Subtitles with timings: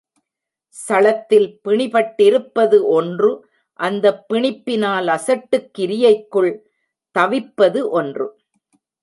[0.75, 3.29] சளத்தில் பிணிபட்டிருப்பது ஒன்று
[3.79, 6.51] அந்தப் பிணிப்பினால் அசட்டுக் கிரியைக்குள்
[7.15, 8.27] தவிப்பது ஒன்று.